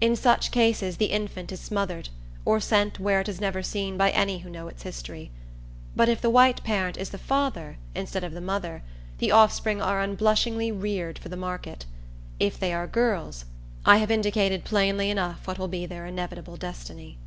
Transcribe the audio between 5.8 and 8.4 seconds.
But if the white parent is the father, instead of the